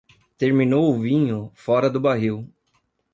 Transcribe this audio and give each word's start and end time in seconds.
Terminou 0.35 0.89
o 0.89 0.99
vinho, 0.99 1.51
fora 1.53 1.87
do 1.87 2.01
barril. 2.01 2.49